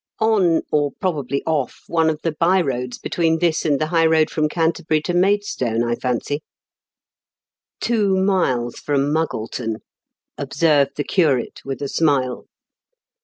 [0.19, 4.31] "On, or probably off, one of the by roads between this and the high road
[4.31, 6.41] from Canterbury to Maidstone, I fancy."
[7.81, 8.09] DINOLEY DELL.
[8.09, 9.81] Ill Two miles from Muggleton/'
[10.39, 12.47] observed the curate with a smile.